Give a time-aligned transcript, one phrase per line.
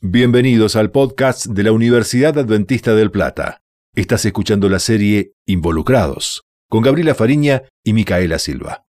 [0.00, 3.62] Bienvenidos al podcast de la Universidad Adventista del Plata.
[3.96, 8.84] Estás escuchando la serie Involucrados con Gabriela Fariña y Micaela Silva.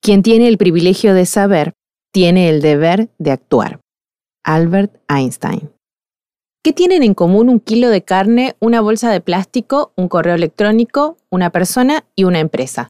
[0.00, 1.72] Quien tiene el privilegio de saber,
[2.12, 3.80] tiene el deber de actuar.
[4.44, 5.72] Albert Einstein.
[6.62, 11.16] ¿Qué tienen en común un kilo de carne, una bolsa de plástico, un correo electrónico,
[11.28, 12.88] una persona y una empresa?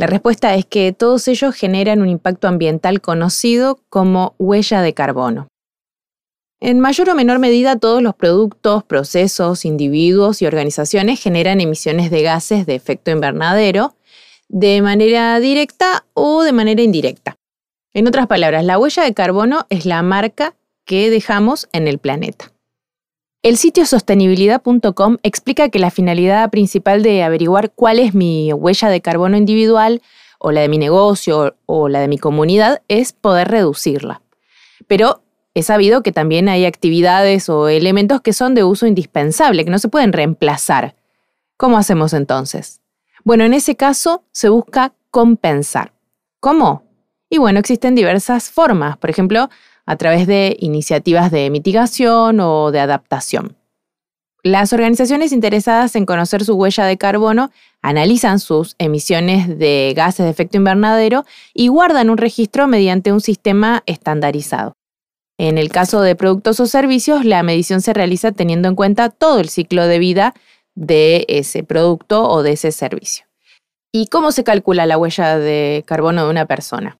[0.00, 5.48] La respuesta es que todos ellos generan un impacto ambiental conocido como huella de carbono.
[6.58, 12.22] En mayor o menor medida todos los productos, procesos, individuos y organizaciones generan emisiones de
[12.22, 13.94] gases de efecto invernadero
[14.48, 17.36] de manera directa o de manera indirecta.
[17.92, 20.54] En otras palabras, la huella de carbono es la marca
[20.86, 22.50] que dejamos en el planeta.
[23.42, 29.00] El sitio sostenibilidad.com explica que la finalidad principal de averiguar cuál es mi huella de
[29.00, 30.02] carbono individual
[30.38, 34.20] o la de mi negocio o la de mi comunidad es poder reducirla.
[34.86, 35.22] Pero
[35.54, 39.78] he sabido que también hay actividades o elementos que son de uso indispensable, que no
[39.78, 40.94] se pueden reemplazar.
[41.56, 42.82] ¿Cómo hacemos entonces?
[43.24, 45.94] Bueno, en ese caso se busca compensar.
[46.40, 46.84] ¿Cómo?
[47.30, 48.98] Y bueno, existen diversas formas.
[48.98, 49.48] Por ejemplo,
[49.90, 53.56] a través de iniciativas de mitigación o de adaptación.
[54.44, 57.50] Las organizaciones interesadas en conocer su huella de carbono
[57.82, 61.24] analizan sus emisiones de gases de efecto invernadero
[61.54, 64.74] y guardan un registro mediante un sistema estandarizado.
[65.38, 69.40] En el caso de productos o servicios, la medición se realiza teniendo en cuenta todo
[69.40, 70.34] el ciclo de vida
[70.76, 73.26] de ese producto o de ese servicio.
[73.90, 76.99] ¿Y cómo se calcula la huella de carbono de una persona?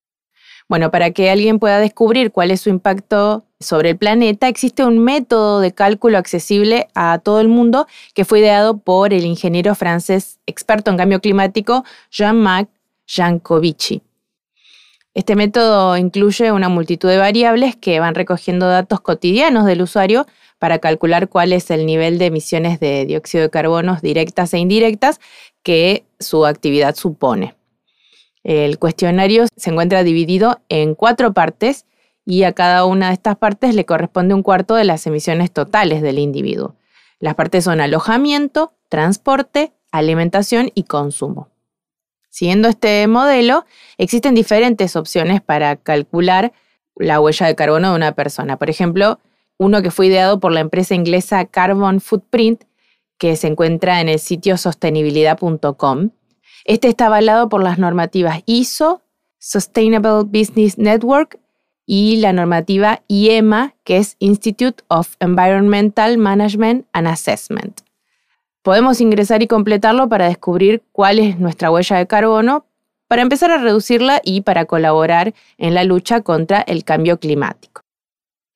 [0.71, 5.01] Bueno, para que alguien pueda descubrir cuál es su impacto sobre el planeta, existe un
[5.01, 10.39] método de cálculo accesible a todo el mundo que fue ideado por el ingeniero francés
[10.47, 12.69] experto en cambio climático Jean-Marc
[13.05, 14.03] Jancovici.
[15.13, 20.25] Este método incluye una multitud de variables que van recogiendo datos cotidianos del usuario
[20.61, 25.19] para calcular cuál es el nivel de emisiones de dióxido de carbono directas e indirectas
[25.65, 27.57] que su actividad supone.
[28.43, 31.87] El cuestionario se encuentra dividido en cuatro partes
[32.25, 36.03] y a cada una de estas partes le corresponde un cuarto de las emisiones totales
[36.03, 36.75] del individuo.
[37.19, 41.49] Las partes son alojamiento, transporte, alimentación y consumo.
[42.31, 43.67] Siguiendo este modelo,
[43.99, 46.53] existen diferentes opciones para calcular
[46.95, 48.57] la huella de carbono de una persona.
[48.57, 49.19] Por ejemplo,
[49.59, 52.65] uno que fue ideado por la empresa inglesa Carbon Footprint,
[53.19, 56.11] que se encuentra en el sitio sostenibilidad.com
[56.65, 59.03] este está avalado por las normativas ISO,
[59.39, 61.39] Sustainable Business Network
[61.87, 67.81] y la normativa IEMA, que es Institute of Environmental Management and Assessment.
[68.63, 72.67] Podemos ingresar y completarlo para descubrir cuál es nuestra huella de carbono,
[73.09, 77.83] para empezar a reducirla y para colaborar en la lucha contra el cambio climático.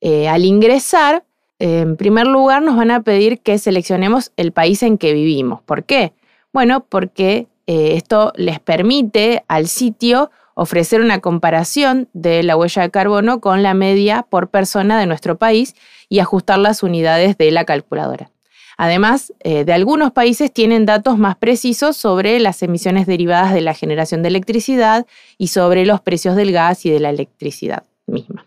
[0.01, 1.25] Eh, al ingresar,
[1.59, 5.61] en primer lugar nos van a pedir que seleccionemos el país en que vivimos.
[5.63, 6.13] ¿Por qué?
[6.53, 12.91] Bueno, porque eh, esto les permite al sitio ofrecer una comparación de la huella de
[12.91, 15.75] carbono con la media por persona de nuestro país
[16.09, 18.31] y ajustar las unidades de la calculadora.
[18.77, 23.75] Además, eh, de algunos países tienen datos más precisos sobre las emisiones derivadas de la
[23.75, 25.07] generación de electricidad
[25.39, 28.47] y sobre los precios del gas y de la electricidad misma.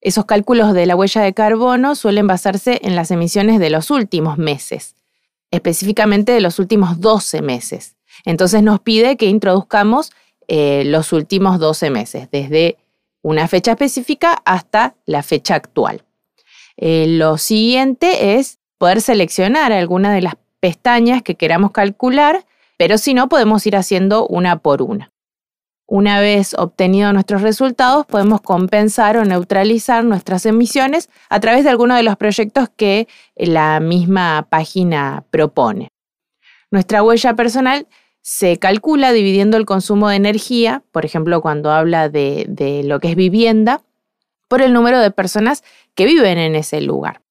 [0.00, 4.36] Esos cálculos de la huella de carbono suelen basarse en las emisiones de los últimos
[4.36, 4.94] meses,
[5.50, 7.95] específicamente de los últimos 12 meses.
[8.24, 10.12] Entonces nos pide que introduzcamos
[10.48, 12.76] eh, los últimos 12 meses, desde
[13.22, 16.04] una fecha específica hasta la fecha actual.
[16.76, 22.46] Eh, lo siguiente es poder seleccionar alguna de las pestañas que queramos calcular,
[22.76, 25.10] pero si no, podemos ir haciendo una por una.
[25.88, 31.94] Una vez obtenidos nuestros resultados, podemos compensar o neutralizar nuestras emisiones a través de alguno
[31.94, 33.06] de los proyectos que
[33.36, 35.88] la misma página propone.
[36.72, 37.86] Nuestra huella personal
[38.26, 43.14] se calcula dividiendo el consumo de energía, por ejemplo, cuando habla de, lo que es
[43.14, 43.82] vivienda,
[44.48, 45.62] por el número de personas
[45.94, 47.22] que viven en ese lugar.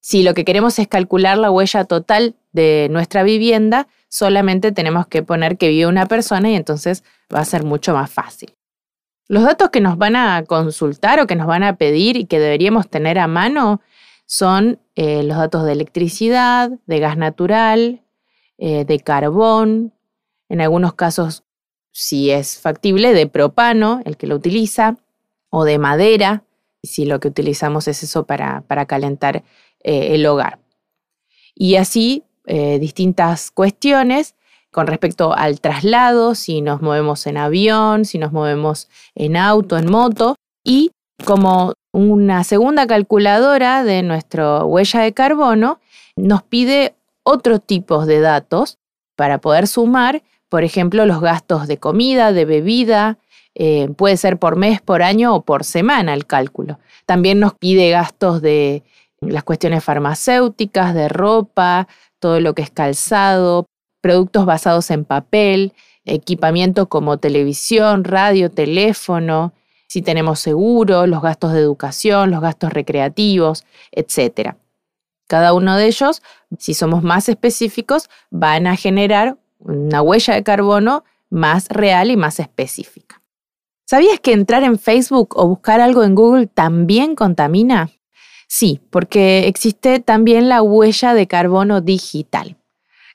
[0.00, 5.22] Si lo que queremos es calcular la huella total de nuestra vivienda, solamente tenemos que
[5.22, 7.02] poner que vive una persona y entonces
[7.34, 8.54] va a ser mucho más fácil.
[9.28, 12.40] Los datos que nos van a consultar o que nos van a pedir y que
[12.40, 13.80] deberíamos tener a mano
[14.26, 18.02] son eh, los datos de electricidad, de gas natural,
[18.58, 19.94] eh, de carbón,
[20.48, 21.44] en algunos casos,
[21.92, 24.96] si es factible, de propano, el que lo utiliza,
[25.50, 26.44] o de madera,
[26.82, 29.44] si lo que utilizamos es eso para, calentar
[29.82, 30.58] eh, el hogar.
[31.54, 34.34] Y así, eh, distintas cuestiones
[34.70, 39.90] con respecto al traslado, si nos movemos en avión, si nos movemos en auto, en
[39.90, 40.90] moto, y
[41.24, 45.80] como una segunda calculadora de nuestra huella de carbono,
[46.14, 48.76] nos pide otros tipos de datos
[49.16, 53.18] para poder sumar, por ejemplo, los gastos de comida, de bebida,
[53.54, 56.78] eh, puede ser por mes, por año o por semana el cálculo.
[57.06, 58.82] También nos pide gastos de
[59.20, 61.88] las cuestiones farmacéuticas, de ropa,
[62.18, 63.66] todo lo que es calzado,
[64.00, 65.72] productos basados en papel,
[66.04, 69.52] equipamiento como televisión, radio, teléfono,
[69.88, 74.54] si tenemos seguro, los gastos de educación, los gastos recreativos, etc.
[75.26, 76.22] Cada uno de ellos,
[76.58, 82.40] si somos más específicos, van a generar una huella de carbono más real y más
[82.40, 83.22] específica.
[83.84, 87.90] ¿Sabías que entrar en Facebook o buscar algo en Google también contamina?
[88.48, 92.56] Sí, porque existe también la huella de carbono digital.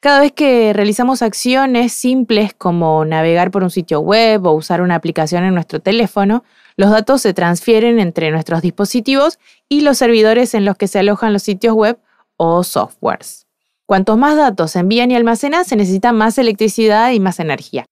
[0.01, 4.95] Cada vez que realizamos acciones simples como navegar por un sitio web o usar una
[4.95, 6.43] aplicación en nuestro teléfono,
[6.75, 9.39] los datos se transfieren entre nuestros dispositivos
[9.69, 11.99] y los servidores en los que se alojan los sitios web
[12.37, 13.45] o softwares.
[13.85, 17.85] Cuantos más datos se envían y almacenan, se necesita más electricidad y más energía.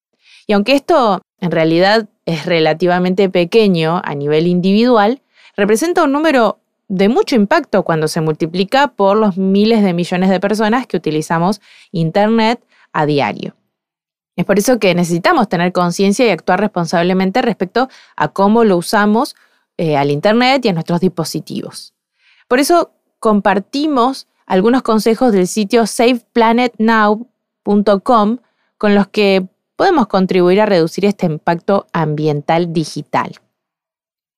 [0.47, 5.21] Y aunque esto en realidad es relativamente pequeño a nivel individual,
[5.56, 10.39] representa un número de mucho impacto cuando se multiplica por los miles de millones de
[10.39, 12.62] personas que utilizamos Internet
[12.94, 13.56] a diario.
[14.36, 19.36] Es por eso que necesitamos tener conciencia y actuar responsablemente respecto a cómo lo usamos
[19.77, 21.94] eh, al Internet y a nuestros dispositivos.
[22.47, 28.38] Por eso compartimos algunos consejos del sitio saveplanetnow.com
[28.78, 33.38] con los que podemos contribuir a reducir este impacto ambiental digital.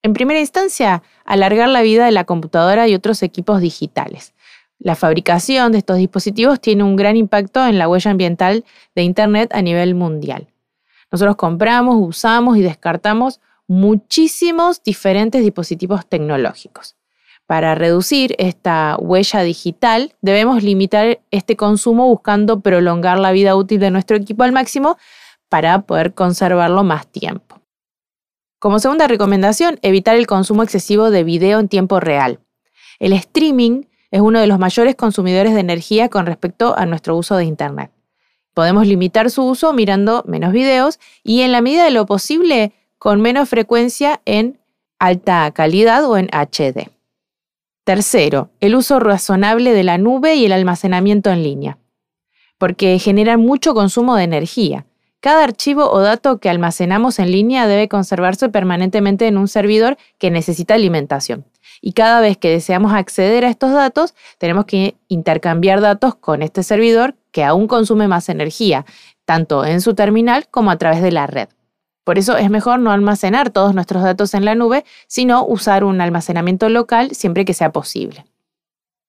[0.03, 4.35] En primera instancia, alargar la vida de la computadora y otros equipos digitales.
[4.79, 8.65] La fabricación de estos dispositivos tiene un gran impacto en la huella ambiental
[8.95, 10.49] de Internet a nivel mundial.
[11.11, 16.97] Nosotros compramos, usamos y descartamos muchísimos diferentes dispositivos tecnológicos.
[17.51, 23.91] Para reducir esta huella digital, debemos limitar este consumo buscando prolongar la vida útil de
[23.91, 24.97] nuestro equipo al máximo
[25.49, 27.59] para poder conservarlo más tiempo.
[28.57, 32.39] Como segunda recomendación, evitar el consumo excesivo de video en tiempo real.
[32.99, 37.35] El streaming es uno de los mayores consumidores de energía con respecto a nuestro uso
[37.35, 37.91] de Internet.
[38.53, 43.19] Podemos limitar su uso mirando menos videos y en la medida de lo posible con
[43.19, 44.57] menos frecuencia en
[44.99, 46.89] alta calidad o en HD.
[47.91, 51.77] Tercero, el uso razonable de la nube y el almacenamiento en línea,
[52.57, 54.85] porque generan mucho consumo de energía.
[55.19, 60.31] Cada archivo o dato que almacenamos en línea debe conservarse permanentemente en un servidor que
[60.31, 61.43] necesita alimentación.
[61.81, 66.63] Y cada vez que deseamos acceder a estos datos, tenemos que intercambiar datos con este
[66.63, 68.85] servidor que aún consume más energía,
[69.25, 71.49] tanto en su terminal como a través de la red.
[72.03, 76.01] Por eso es mejor no almacenar todos nuestros datos en la nube, sino usar un
[76.01, 78.25] almacenamiento local siempre que sea posible.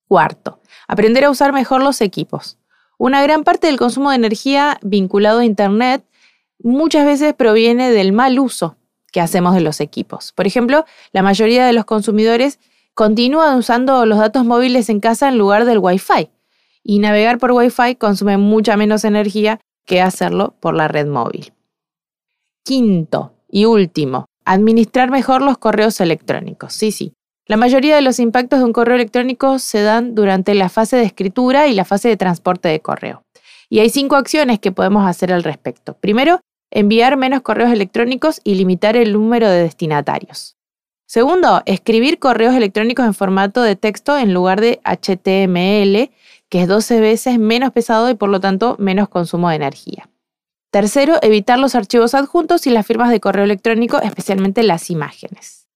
[0.09, 2.59] Cuarto, aprender a usar mejor los equipos.
[2.99, 6.05] Una gran parte del consumo de energía vinculado a Internet
[6.63, 8.77] muchas veces proviene del mal uso
[9.11, 10.33] que hacemos de los equipos.
[10.33, 12.59] Por ejemplo, la mayoría de los consumidores
[12.95, 16.31] continúan usando los datos móviles en casa en lugar del Wi-Fi.
[16.85, 21.53] Y navegar por Wi-Fi consume mucha menos energía que hacerlo por la red móvil.
[22.65, 26.73] Quinto y último, administrar mejor los correos electrónicos.
[26.73, 27.13] Sí, sí.
[27.47, 31.03] La mayoría de los impactos de un correo electrónico se dan durante la fase de
[31.03, 33.25] escritura y la fase de transporte de correo.
[33.69, 35.95] Y hay cinco acciones que podemos hacer al respecto.
[35.95, 36.41] Primero,
[36.71, 40.57] enviar menos correos electrónicos y limitar el número de destinatarios.
[41.07, 46.11] Segundo, escribir correos electrónicos en formato de texto en lugar de HTML,
[46.49, 50.09] que es 12 veces menos pesado y por lo tanto menos consumo de energía.
[50.73, 55.69] Tercero, evitar los archivos adjuntos y las firmas de correo electrónico, especialmente las imágenes.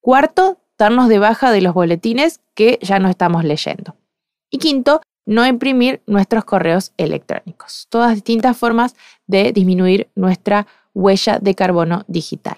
[0.00, 3.96] Cuarto, darnos de baja de los boletines que ya no estamos leyendo.
[4.50, 7.86] Y quinto, no imprimir nuestros correos electrónicos.
[7.90, 12.56] Todas distintas formas de disminuir nuestra huella de carbono digital.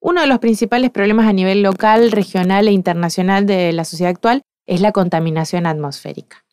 [0.00, 4.42] Uno de los principales problemas a nivel local, regional e internacional de la sociedad actual
[4.66, 6.44] es la contaminación atmosférica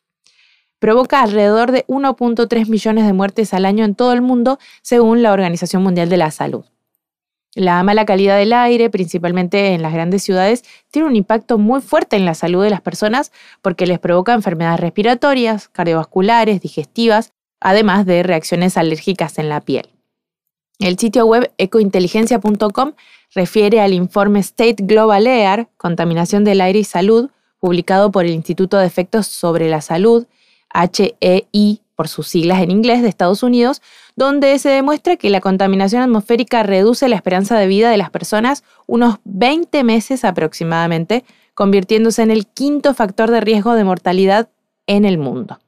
[0.80, 5.32] provoca alrededor de 1.3 millones de muertes al año en todo el mundo, según la
[5.32, 6.64] Organización Mundial de la Salud.
[7.54, 12.16] La mala calidad del aire, principalmente en las grandes ciudades, tiene un impacto muy fuerte
[12.16, 18.22] en la salud de las personas porque les provoca enfermedades respiratorias, cardiovasculares, digestivas, además de
[18.22, 19.90] reacciones alérgicas en la piel.
[20.78, 22.92] El sitio web ecointeligencia.com
[23.34, 28.78] refiere al informe State Global Air, Contaminación del Aire y Salud, publicado por el Instituto
[28.78, 30.26] de Efectos sobre la Salud,
[30.72, 33.82] HEI por sus siglas en inglés, de Estados Unidos,
[34.16, 38.64] donde se demuestra que la contaminación atmosférica reduce la esperanza de vida de las personas
[38.86, 44.48] unos 20 meses aproximadamente, convirtiéndose en el quinto factor de riesgo de mortalidad
[44.86, 45.58] en el mundo.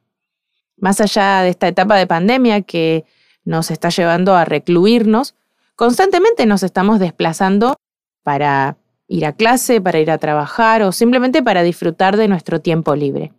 [0.77, 3.05] Más allá de esta etapa de pandemia que
[3.45, 5.35] nos está llevando a recluirnos,
[5.75, 7.75] constantemente nos estamos desplazando
[8.23, 12.95] para ir a clase, para ir a trabajar o simplemente para disfrutar de nuestro tiempo
[12.95, 13.33] libre.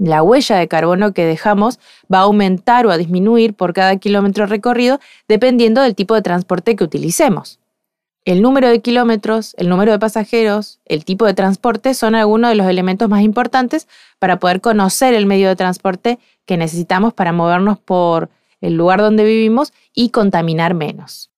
[0.00, 1.78] La huella de carbono que dejamos
[2.12, 6.74] va a aumentar o a disminuir por cada kilómetro recorrido dependiendo del tipo de transporte
[6.74, 7.60] que utilicemos.
[8.24, 12.54] El número de kilómetros, el número de pasajeros, el tipo de transporte son algunos de
[12.54, 13.88] los elementos más importantes
[14.18, 18.30] para poder conocer el medio de transporte que necesitamos para movernos por
[18.62, 21.30] el lugar donde vivimos y contaminar menos.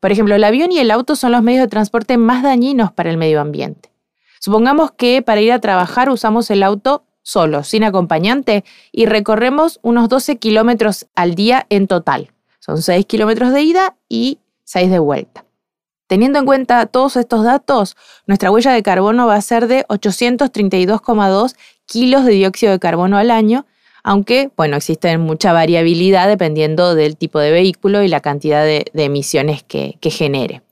[0.00, 3.10] Por ejemplo, el avión y el auto son los medios de transporte más dañinos para
[3.10, 3.90] el medio ambiente.
[4.40, 10.08] Supongamos que para ir a trabajar usamos el auto solo, sin acompañante, y recorremos unos
[10.08, 12.30] 12 kilómetros al día en total.
[12.60, 15.44] Son 6 kilómetros de ida y 6 de vuelta.
[16.06, 21.56] Teniendo en cuenta todos estos datos, nuestra huella de carbono va a ser de 832,2
[21.86, 23.66] kilos de dióxido de carbono al año,
[24.02, 29.62] aunque, bueno, existe mucha variabilidad dependiendo del tipo de vehículo y la cantidad de, emisiones
[29.62, 30.62] que, que genere.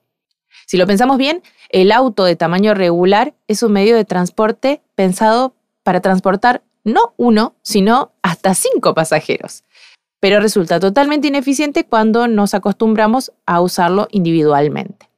[0.66, 5.54] Si lo pensamos bien, el auto de tamaño regular es un medio de transporte pensado
[5.82, 9.64] para transportar no uno, sino hasta cinco pasajeros.
[10.20, 15.08] Pero resulta totalmente ineficiente cuando nos acostumbramos a usarlo individualmente.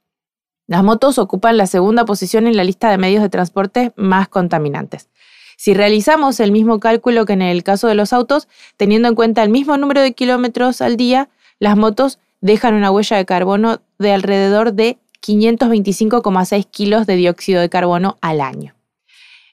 [0.67, 5.11] Las motos ocupan la segunda posición en la lista de medios de transporte más contaminantes.
[5.57, 9.43] Si realizamos el mismo cálculo que en el caso de los autos, teniendo en cuenta
[9.43, 11.29] el mismo número de kilómetros al día,
[11.59, 17.69] las motos dejan una huella de carbono de alrededor de 525,6 kilos de dióxido de
[17.69, 18.75] carbono al año.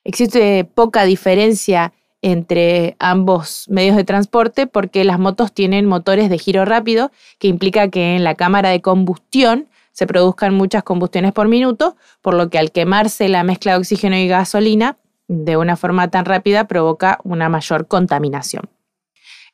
[0.03, 6.65] Existe poca diferencia entre ambos medios de transporte porque las motos tienen motores de giro
[6.65, 11.96] rápido, que implica que en la cámara de combustión se produzcan muchas combustiones por minuto,
[12.22, 16.25] por lo que al quemarse la mezcla de oxígeno y gasolina, de una forma tan
[16.25, 18.70] rápida provoca una mayor contaminación.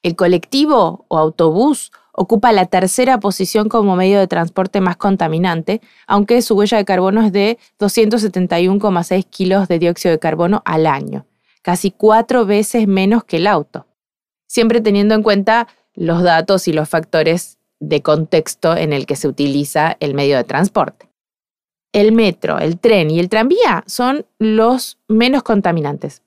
[0.04, 6.42] El colectivo o autobús ocupa la tercera posición como medio de transporte más contaminante, aunque
[6.42, 11.28] su huella de carbono es de 271,6 kilos de dióxido de carbono al año,
[11.62, 13.86] casi cuatro veces menos que el auto,
[14.48, 19.28] siempre teniendo en cuenta los datos y los factores de contexto en el que se
[19.28, 21.10] utiliza el medio de transporte.
[21.94, 26.22] El metro, el tren y el tranvía son los menos contaminantes.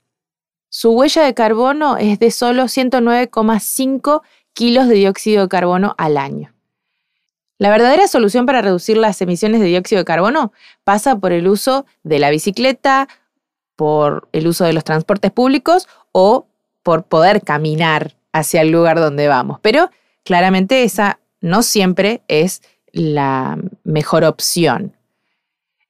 [0.72, 4.22] Su huella de carbono es de solo 109,5
[4.52, 6.52] kilos de dióxido de carbono al año.
[7.58, 10.52] La verdadera solución para reducir las emisiones de dióxido de carbono
[10.84, 13.08] pasa por el uso de la bicicleta,
[13.74, 16.46] por el uso de los transportes públicos o
[16.84, 19.58] por poder caminar hacia el lugar donde vamos.
[19.60, 19.90] Pero
[20.24, 22.62] claramente esa no siempre es
[22.92, 24.96] la mejor opción.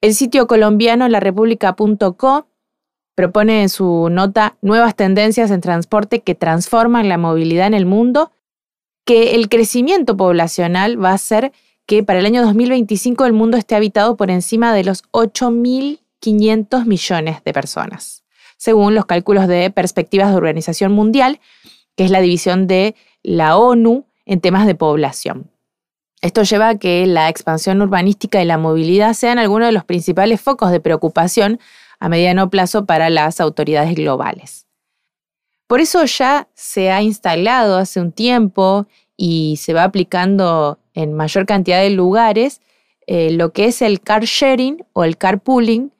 [0.00, 2.46] El sitio colombiano larepublica.co
[3.14, 8.32] propone en su nota nuevas tendencias en transporte que transforman la movilidad en el mundo,
[9.04, 11.52] que el crecimiento poblacional va a hacer
[11.86, 17.42] que para el año 2025 el mundo esté habitado por encima de los 8.500 millones
[17.44, 18.22] de personas,
[18.56, 21.40] según los cálculos de perspectivas de urbanización mundial,
[21.96, 25.50] que es la división de la ONU en temas de población.
[26.20, 30.40] Esto lleva a que la expansión urbanística y la movilidad sean algunos de los principales
[30.40, 31.58] focos de preocupación
[32.00, 34.66] a mediano plazo para las autoridades globales.
[35.66, 41.46] Por eso ya se ha instalado hace un tiempo y se va aplicando en mayor
[41.46, 42.60] cantidad de lugares
[43.06, 45.92] eh, lo que es el car sharing o el carpooling,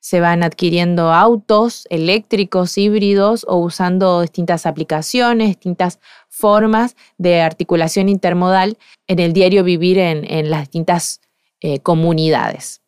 [0.00, 8.78] se van adquiriendo autos eléctricos, híbridos o usando distintas aplicaciones, distintas formas de articulación intermodal
[9.06, 11.20] en el diario vivir en, las distintas
[11.60, 12.82] eh, comunidades.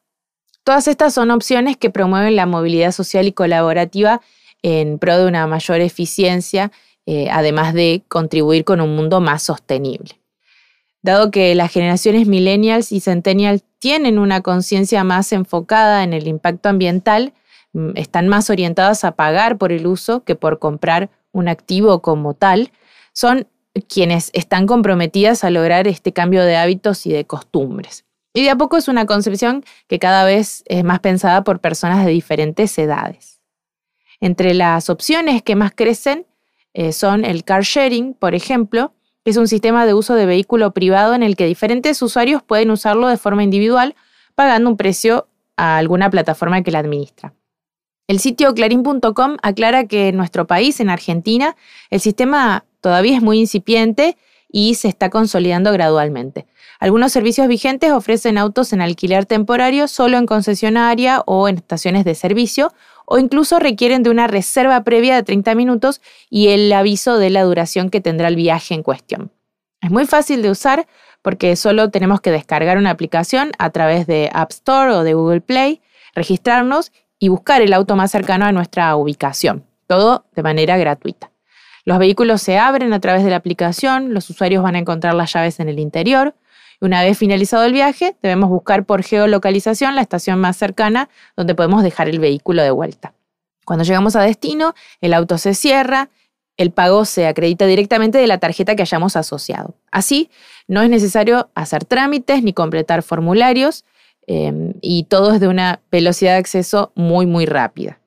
[0.68, 4.20] Todas estas son opciones que promueven la movilidad social y colaborativa
[4.62, 6.72] en pro de una mayor eficiencia,
[7.06, 10.20] eh, además de contribuir con un mundo más sostenible.
[11.00, 16.68] Dado que las generaciones millennials y centennials tienen una conciencia más enfocada en el impacto
[16.68, 17.32] ambiental,
[17.72, 22.34] mm, están más orientadas a pagar por el uso que por comprar un activo como
[22.34, 22.72] tal,
[23.14, 23.46] son
[23.88, 28.04] quienes están comprometidas a lograr este cambio de hábitos y de costumbres.
[28.38, 32.06] Y de a poco es una concepción que cada vez es más pensada por personas
[32.06, 33.40] de diferentes edades.
[34.20, 36.24] Entre las opciones que más crecen
[36.72, 41.16] eh, son el car sharing, por ejemplo, es un sistema de uso de vehículo privado
[41.16, 43.96] en el que diferentes usuarios pueden usarlo de forma individual
[44.36, 45.26] pagando un precio
[45.56, 47.34] a alguna plataforma que la administra.
[48.06, 51.56] El sitio clarín.com aclara que en nuestro país, en Argentina,
[51.90, 54.16] el sistema todavía es muy incipiente
[54.48, 56.46] y se está consolidando gradualmente.
[56.80, 62.14] Algunos servicios vigentes ofrecen autos en alquiler temporario solo en concesionaria o en estaciones de
[62.14, 62.72] servicio
[63.04, 67.42] o incluso requieren de una reserva previa de 30 minutos y el aviso de la
[67.42, 69.32] duración que tendrá el viaje en cuestión.
[69.80, 70.86] Es muy fácil de usar
[71.22, 75.40] porque solo tenemos que descargar una aplicación a través de App Store o de Google
[75.40, 75.80] Play,
[76.14, 81.30] registrarnos y buscar el auto más cercano a nuestra ubicación, todo de manera gratuita.
[81.84, 85.32] Los vehículos se abren a través de la aplicación, los usuarios van a encontrar las
[85.32, 86.34] llaves en el interior.
[86.80, 91.82] Una vez finalizado el viaje, debemos buscar por geolocalización la estación más cercana donde podemos
[91.82, 93.14] dejar el vehículo de vuelta.
[93.64, 96.08] Cuando llegamos a destino, el auto se cierra,
[96.56, 99.74] el pago se acredita directamente de la tarjeta que hayamos asociado.
[99.90, 100.30] Así,
[100.66, 103.84] no es necesario hacer trámites ni completar formularios
[104.26, 107.98] em, y todo es de una velocidad de acceso muy, muy rápida.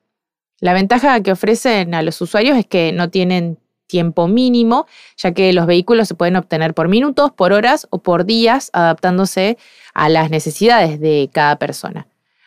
[0.60, 3.58] La ventaja que ofrecen a los usuarios es que no tienen
[3.92, 4.86] tiempo mínimo,
[5.18, 9.58] ya que los vehículos se pueden obtener por minutos, por horas o por días, adaptándose
[9.92, 12.06] a las necesidades de cada persona.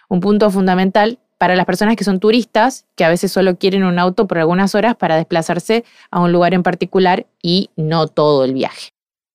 [0.09, 3.99] Un punto fundamental para las personas que son turistas, que a veces solo quieren un
[3.99, 8.53] auto por algunas horas para desplazarse a un lugar en particular y no todo el
[8.53, 8.93] viaje.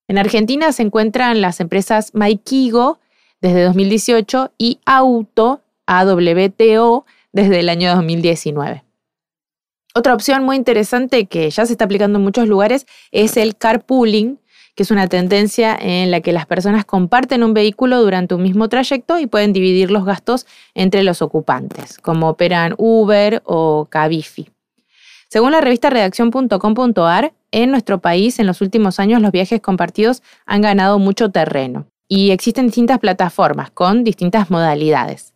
[0.08, 2.98] En Argentina se encuentran las empresas Maikigo
[3.40, 8.89] desde 2018 y Auto, AWTO, desde el año 2019.
[9.94, 14.38] Otra opción muy interesante que ya se está aplicando en muchos lugares es el carpooling,
[14.76, 18.68] que es una tendencia en la que las personas comparten un vehículo durante un mismo
[18.68, 24.48] trayecto y pueden dividir los gastos entre los ocupantes, como operan Uber o Cabify.
[25.28, 30.62] Según la revista redacción.com.ar, en nuestro país en los últimos años los viajes compartidos han
[30.62, 35.34] ganado mucho terreno y existen distintas plataformas con distintas modalidades.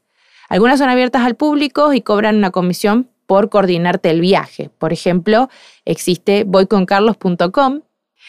[0.48, 4.70] Algunas son abiertas al público y cobran una comisión por coordinarte el viaje.
[4.78, 5.48] Por ejemplo,
[5.84, 7.82] existe voyconcarlos.com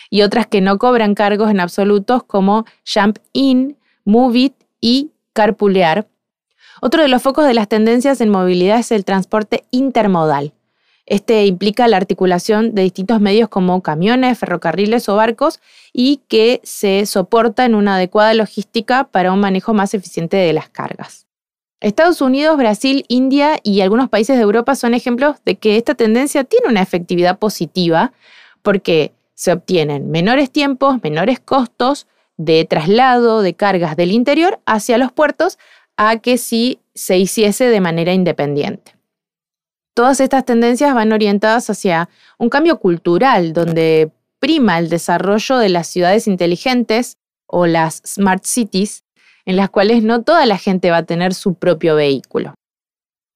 [0.09, 6.07] y otras que no cobran cargos en absolutos como Jump In, Move y Carpoolear.
[6.81, 10.53] Otro de los focos de las tendencias en movilidad es el transporte intermodal.
[11.05, 15.59] Este implica la articulación de distintos medios como camiones, ferrocarriles o barcos
[15.93, 20.69] y que se soporta en una adecuada logística para un manejo más eficiente de las
[20.69, 21.24] cargas.
[21.85, 26.43] Estados Unidos, Brasil, India y algunos países de Europa son ejemplos de que esta tendencia
[26.43, 28.11] tiene una efectividad positiva
[28.63, 35.11] porque se obtienen menores tiempos, menores costos de traslado de cargas del interior hacia los
[35.11, 35.59] puertos
[35.95, 38.95] a que si se hiciese de manera independiente.
[39.93, 45.85] Todas estas tendencias van orientadas hacia un cambio cultural donde prima el desarrollo de las
[45.85, 49.04] ciudades inteligentes o las smart cities
[49.45, 52.55] en las cuales no toda la gente va a tener su propio vehículo.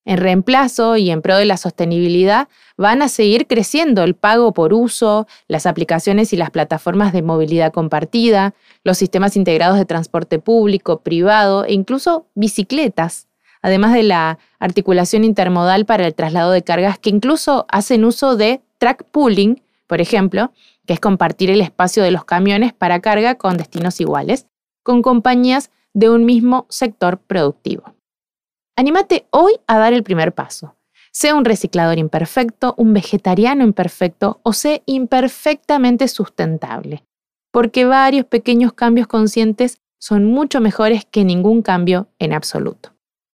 [0.05, 4.73] En reemplazo y en pro de la sostenibilidad, van a seguir creciendo el pago por
[4.73, 11.01] uso, las aplicaciones y las plataformas de movilidad compartida, los sistemas integrados de transporte público,
[11.01, 13.27] privado e incluso bicicletas,
[13.61, 18.61] además de la articulación intermodal para el traslado de cargas que incluso hacen uso de
[18.79, 20.53] track pooling, por ejemplo,
[20.87, 24.47] que es compartir el espacio de los camiones para carga con destinos iguales,
[24.81, 27.95] con compañías de un mismo sector productivo.
[28.77, 30.75] Anímate hoy a dar el primer paso.
[31.11, 37.03] Sea un reciclador imperfecto, un vegetariano imperfecto o sé imperfectamente sustentable,
[37.51, 42.93] porque varios pequeños cambios conscientes son mucho mejores que ningún cambio en absoluto.